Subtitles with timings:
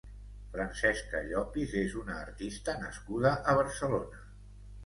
[0.53, 4.27] Francesca Llopis és una artista nascuda a Barcelona.